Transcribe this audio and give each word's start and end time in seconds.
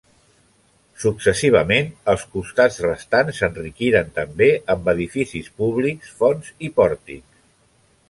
Successivament, 1.03 1.91
els 2.13 2.23
costats 2.37 2.81
restants 2.87 3.43
s'enriquiren 3.43 4.11
també 4.19 4.51
amb 4.77 4.93
edificis 4.97 5.55
públics, 5.63 6.13
fonts 6.25 6.53
i 6.71 6.77
pòrtics. 6.81 7.43